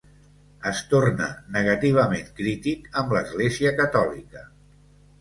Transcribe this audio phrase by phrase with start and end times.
[0.71, 1.27] Es tornà
[1.59, 4.47] negativament crític amb l'Església Catòlica.